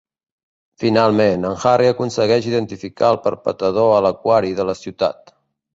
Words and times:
Finalment, 0.83 1.45
en 1.49 1.61
Harry 1.73 1.91
aconsegueix 1.91 2.49
identificar 2.53 3.13
el 3.17 3.23
perpetrador 3.29 3.95
a 3.99 4.05
l'aquari 4.09 4.61
de 4.63 4.69
la 4.73 4.79
ciutat. 4.85 5.37